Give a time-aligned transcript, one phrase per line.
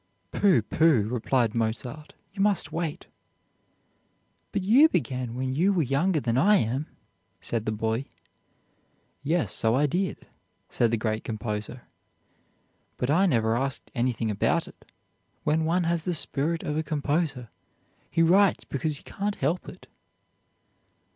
[0.31, 3.05] "Pooh, pooh," replied Mozart, "you must wait."
[4.51, 6.87] "But you began when you were younger than I am,"
[7.39, 8.05] said the boy.
[9.21, 10.25] "Yes, so I did,"
[10.69, 11.83] said the great composer,
[12.97, 14.85] "but I never asked anything about it.
[15.43, 17.49] When one has the spirit of a composer,
[18.09, 19.85] he writes because he can't help it."